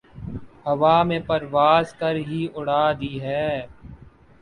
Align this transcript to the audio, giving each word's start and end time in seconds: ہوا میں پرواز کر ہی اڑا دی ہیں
ہوا 0.65 0.95
میں 1.07 1.19
پرواز 1.27 1.85
کر 1.99 2.15
ہی 2.27 2.41
اڑا 2.55 2.83
دی 2.99 3.13
ہیں 3.25 3.57